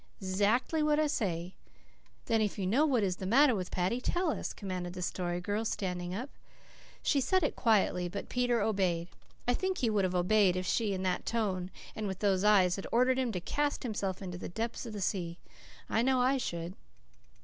"'Zackly 0.19 0.81
what 0.83 0.99
I 0.99 1.05
say." 1.05 1.53
"Then, 2.25 2.41
if 2.41 2.57
you 2.57 2.65
know 2.65 2.87
what 2.87 3.03
is 3.03 3.17
the 3.17 3.27
matter 3.27 3.53
with 3.53 3.69
Paddy, 3.69 4.01
tell 4.01 4.31
us," 4.31 4.51
commanded 4.51 4.93
the 4.93 5.03
Story 5.03 5.39
Girl, 5.39 5.63
standing 5.63 6.11
up. 6.15 6.31
She 7.03 7.21
said 7.21 7.43
it 7.43 7.55
quietly; 7.55 8.09
but 8.09 8.27
Peter 8.27 8.61
obeyed. 8.63 9.09
I 9.47 9.53
think 9.53 9.77
he 9.77 9.91
would 9.91 10.03
have 10.03 10.15
obeyed 10.15 10.55
if 10.55 10.65
she, 10.65 10.93
in 10.95 11.03
that 11.03 11.27
tone 11.27 11.69
and 11.95 12.07
with 12.07 12.17
those 12.17 12.43
eyes, 12.43 12.77
had 12.77 12.87
ordered 12.91 13.19
him 13.19 13.31
to 13.33 13.39
cast 13.39 13.83
himself 13.83 14.23
into 14.23 14.39
the 14.39 14.49
depths 14.49 14.87
of 14.87 14.93
the 14.93 15.01
sea. 15.01 15.37
I 15.87 16.01
know 16.01 16.19
I 16.19 16.37
should. 16.37 16.73